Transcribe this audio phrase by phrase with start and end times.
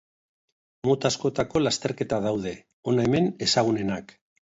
[0.87, 2.53] Mota askotako lasterketak daude,
[2.93, 4.17] hona hemen ezagunenak.